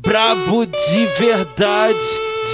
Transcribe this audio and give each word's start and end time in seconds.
Brabo 0.00 0.64
de 0.64 1.06
verdade, 1.18 1.98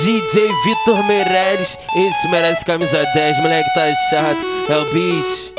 DJ 0.00 0.48
Vitor 0.64 1.04
Meirelles. 1.06 1.76
Esse 1.94 2.28
merece 2.30 2.64
camisa 2.64 3.04
10, 3.12 3.36
moleque 3.42 3.68
tá 3.74 3.92
chato, 4.08 4.72
é 4.72 4.76
o 4.78 4.84
bicho. 4.86 5.53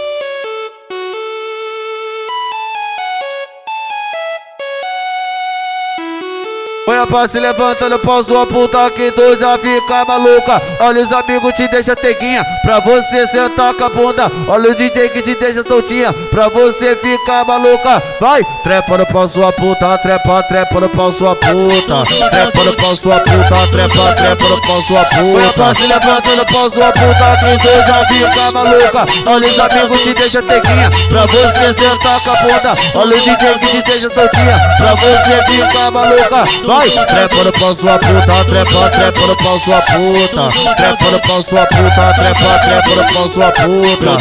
Põe 6.86 7.00
a 7.00 7.08
pá 7.08 7.28
se 7.28 7.40
levantando, 7.40 7.98
pau 7.98 8.24
sua 8.24 8.46
puta 8.46 8.92
que 8.92 9.12
tu 9.12 9.36
já 9.40 9.58
fica 9.58 10.06
maluca. 10.06 10.62
Olha 10.82 11.02
os 11.02 11.12
amigos 11.12 11.52
te 11.54 11.68
deixa 11.68 11.96
teguinha 11.96 12.46
Pra 12.64 12.80
você 12.80 13.26
sentar 13.28 13.74
com 13.74 13.86
a 13.86 13.90
bunda. 13.90 14.32
Olha 14.48 14.70
o 14.70 14.76
DJ 14.76 15.10
que 15.10 15.24
te 15.24 15.34
deixa 15.34 15.64
soltinha 15.68 16.14
Pra 16.30 16.48
você 16.48 16.96
ficar 16.96 17.44
maluca. 17.44 18.04
Vai, 18.20 18.44
trepa 18.64 19.00
no 19.00 19.06
pau 19.08 19.28
sua 19.28 19.52
puta 19.52 19.98
Trepa, 19.98 20.44
trepa 20.44 20.80
no 20.80 20.90
pau 20.90 21.12
sua 21.12 21.36
puta 21.36 22.04
Trepa 22.30 22.64
no 22.64 22.74
pau 22.76 22.96
sua 22.96 23.20
puta 23.20 23.68
Trepa, 23.72 24.14
trepa 24.16 24.44
no 24.48 24.62
pau 24.62 24.82
sua 24.82 25.06
puta 25.06 25.16
Põe 25.16 25.44
a 25.44 25.54
pá 25.54 25.74
se 25.74 25.88
levantando, 25.88 26.46
pau 26.46 26.72
sua 26.72 26.92
puta 26.92 27.38
que 27.40 27.58
tu 27.64 27.88
já 27.88 28.06
fica 28.06 28.52
maluca. 28.52 29.06
Olha 29.26 29.48
os 29.48 29.60
amigos 29.60 30.02
te 30.02 30.14
deixa 30.14 30.42
teguinha 30.44 30.92
Pra 31.10 31.26
você 31.26 31.74
sentar 31.74 32.20
com 32.22 32.30
a 32.30 32.36
bunda. 32.36 32.78
Olha 32.94 33.16
o 33.16 33.20
DJ 33.20 33.60
que 33.60 33.68
te 33.68 33.82
deixa 33.82 34.10
soltinha 34.14 34.60
Pra 34.78 34.94
você 34.94 35.44
ficar 35.52 35.90
maluca. 35.90 36.46
Vai, 36.66 36.75
trepa 36.82 37.44
no 37.44 37.52
pau 37.52 37.76
sua 37.76 37.98
puta, 38.00 38.46
trepa, 38.46 38.90
trepa 38.90 39.28
no 39.28 39.36
pau 39.38 39.60
sua 39.60 39.82
puta, 39.82 40.76
trepa 40.76 41.06
no 41.12 41.20
pau 41.20 41.42
sua 41.48 41.66
puta, 41.66 42.14
trepa, 42.14 42.52
trepa 42.60 42.96
no 42.96 43.04
pau 43.14 43.28
sua 43.34 43.52
puta. 43.52 44.12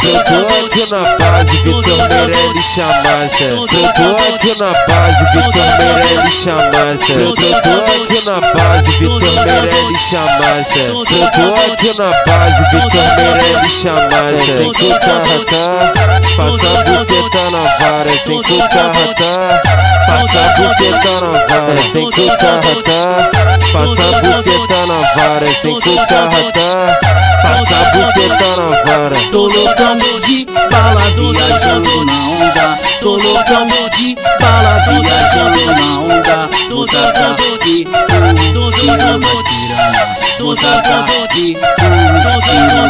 Aqui 0.65 0.83
na 0.91 1.01
base, 1.17 1.55
Vitor 1.63 2.05
chamasse. 2.75 3.47
Tô 3.47 4.09
aqui 4.25 4.51
na 4.59 4.71
base, 4.87 5.23
Vitor 5.33 5.69
chamasse. 6.29 7.15
Tô 7.15 7.77
aqui 7.91 8.19
na 8.25 8.37
base, 8.53 8.91
Vitor 8.99 9.21
chamasse. 10.09 10.83
Tô 10.85 11.47
aqui 11.71 11.91
na 11.97 12.09
base, 12.25 12.61
Vitor 12.71 13.05
Meirelles 13.15 13.71
chamasse. 13.81 14.45
Sem 14.45 14.71
cucarratá, 14.71 15.65
passa 16.35 16.69
a 16.69 16.83
buceta 16.83 17.43
na 17.51 17.63
vara. 17.79 18.13
Sem 18.23 18.41
cucarratá, 18.41 19.41
passa 20.35 20.41
a 20.41 20.53
buceta 20.55 21.21
na 21.21 21.31
vara. 21.47 21.81
Sem 21.81 22.09
cucarratá 22.09 22.35
cucarratá, 22.35 23.29
passa 23.71 24.05
a 24.05 24.21
buceta 24.21 24.79
na 24.85 24.99
vara, 25.15 25.47
sem 25.61 25.79
cucarratá, 25.79 26.99
passa 27.41 27.75
a 27.75 27.89
buceta 27.91 28.49
na 28.57 28.69
vara. 28.83 29.15
Tô 29.31 29.41
loucão 29.47 29.97
de 29.97 30.45
bala 30.69 31.01
viajando 31.15 32.05
na 32.05 32.17
onda, 32.29 32.79
tô 32.99 33.11
loucão 33.17 33.67
de 33.91 34.15
bala 34.39 34.73
viajando 34.79 35.65
na 35.65 35.99
onda, 35.99 36.49
tô 36.67 36.85
tacando 36.85 37.57
de 37.63 37.85
tudo, 38.53 38.71
tiro 38.71 39.17
nas 39.17 39.41
piranha, 39.47 40.17
tô 40.37 40.55
tacando 40.55 41.27
de 41.33 41.53
nas 41.53 42.43
piranha. 42.45 42.84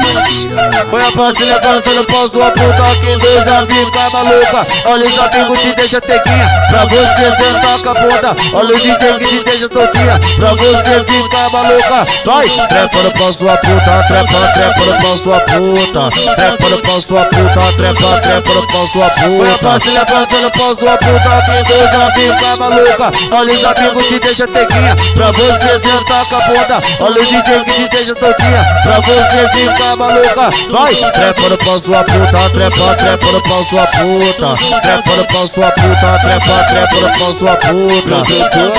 Põe 0.89 1.30
a 1.30 1.35
se 1.35 1.44
levantando, 1.44 2.05
pau 2.05 2.30
sua 2.30 2.49
puta 2.52 2.83
que 3.02 3.17
dois 3.17 3.45
já 3.45 3.66
fica 3.66 4.09
maluca. 4.13 4.67
Olha 4.85 5.05
os 5.05 5.19
amigos 5.19 5.59
te 5.59 5.75
deixa 5.75 5.99
tequinha 5.99 6.47
Pra 6.69 6.85
você 6.85 7.35
sentar 7.35 7.80
com 7.83 7.89
a 7.89 7.94
bunda. 7.94 8.36
Olha 8.53 8.75
o 8.75 8.80
DJ 8.80 8.95
que 9.19 9.25
te 9.25 9.43
deixa 9.43 9.69
soltinha 9.71 10.19
Pra 10.38 10.52
você 10.52 11.03
ficar 11.03 11.49
maluca. 11.52 12.08
Vai, 12.23 12.47
trepa 12.47 12.97
no 13.03 13.11
pau 13.11 13.33
sua 13.33 13.58
puta 13.58 14.03
Trepa, 14.08 14.47
trepa 14.53 14.86
no 14.86 15.02
pau 15.02 15.17
sua 15.17 15.39
puta. 15.41 16.36
Trepa 16.36 16.69
no 16.69 16.77
pau 16.81 17.02
sua 17.02 17.25
puta 17.25 17.73
Trepa, 17.75 18.21
trepa 18.21 18.53
no 18.53 18.67
pau 18.67 18.88
sua 18.88 19.09
puta. 19.09 19.25
Põe 19.25 19.49
a 19.49 19.58
pá 19.58 19.80
se 19.80 19.89
levantando, 19.89 20.52
pau 20.52 20.77
sua 20.77 20.97
puta 20.97 21.41
que 21.45 21.73
dois 21.73 21.91
já 21.91 22.11
fica 22.11 22.55
maluca. 22.58 23.11
Olha 23.31 23.53
os 23.53 23.63
amigos 23.66 24.08
te 24.08 24.19
deixa 24.19 24.47
tequinha 24.47 24.95
Pra 25.13 25.31
você 25.31 25.80
sentar 25.80 26.25
com 26.25 26.36
a 26.36 26.41
bunda. 26.41 26.83
Olha 27.02 27.21
o 27.21 27.25
DJ 27.25 27.63
que 27.66 27.71
te 27.73 27.89
deixa 27.89 28.16
soltinha 28.17 28.63
Pra 28.83 29.02
você 29.02 29.49
ficar 29.49 29.95
maluca 29.97 30.05
Vai, 30.06 30.94
trepa 30.94 31.50
no 31.50 31.58
pau 31.58 31.81
sua 31.81 32.03
puta, 32.03 32.50
trepa, 32.52 32.95
trepa 32.95 33.32
no 33.32 33.42
pau 33.42 33.64
sua 33.66 33.88
puta, 33.88 34.54
trepa 34.82 35.16
no 35.16 35.26
pau 35.26 35.48
sua 35.48 35.71
puta, 35.71 36.20
trepa, 36.21 36.55
trepa 36.70 36.95
no 37.02 37.10
pau 37.17 37.32
sua 37.39 37.55
puta. 37.55 38.17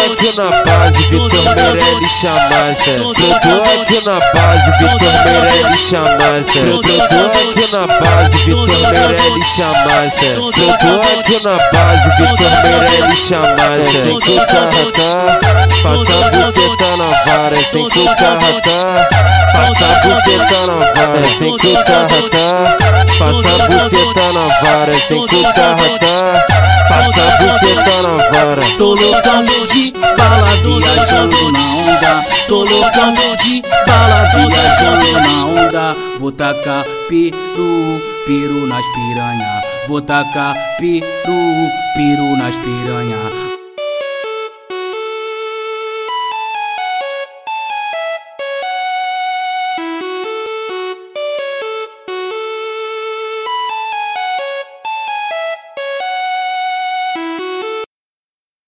Aqui 0.06 0.30
na 0.36 0.48
base, 0.64 1.02
Vitor 1.10 1.44
Meirelles 1.56 2.14
tô 3.42 3.58
aqui 3.74 3.98
na 4.06 4.16
base, 4.20 4.68
Vitor 4.78 5.14
Meirelles 5.24 5.90
tô 5.90 5.96
aqui 7.36 7.66
na 7.72 7.82
base, 7.86 8.36
Vitor 8.44 8.80
Meirelles 8.92 9.50
tô 10.80 10.94
aqui 11.10 11.36
na 11.42 11.56
base, 11.72 12.06
Vitor 12.16 12.52
Meirelles 12.62 13.18
chamasse. 13.18 13.96
Sem 13.96 14.14
cucarratá, 14.20 15.12
passa 15.82 16.16
a 16.24 16.30
buceta 16.30 16.90
na 16.96 17.08
vara. 17.24 17.56
Sem 17.56 17.84
cucarratá, 17.88 19.08
passa 19.10 19.25
a 20.06 20.20
buceta 20.20 20.66
na 20.66 20.92
vara. 20.92 21.24
Sem 21.24 21.56
cucarratá, 21.56 22.76
passa 23.18 23.64
a 23.64 23.66
buceta 23.66 24.32
na 24.32 24.46
vara. 24.60 24.94
Sem 24.98 25.26
cucarratá, 25.26 26.46
passa 26.88 27.22
a 27.22 27.36
buceta 27.36 28.02
na 28.02 28.30
vara. 28.30 28.62
Tô 28.78 28.94
loucão 28.94 29.44
de 29.44 29.92
bala 30.16 30.48
viajando 30.62 31.52
na 31.52 31.60
onda, 31.76 32.24
tô 32.46 32.64
loucão 32.64 33.14
de 33.42 33.62
bala 33.86 34.24
viajando 34.34 35.12
na 35.12 35.62
onda. 35.62 35.96
Vou 36.18 36.32
tacar 36.32 36.84
peru, 37.08 38.00
peru 38.26 38.66
nas 38.66 38.84
piranha. 38.86 39.62
Vou 39.88 40.00
tacar 40.00 40.56
peru, 40.78 41.70
peru 41.94 42.36
nas 42.36 42.56
piranha. 42.56 43.45